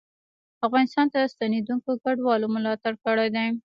افغانستان 0.67 1.05
ته 1.13 1.19
ستنېدونکو 1.33 1.89
کډوالو 2.03 2.47
ملاتړ 2.55 2.93
کړی 3.05 3.27
دی 3.35 3.47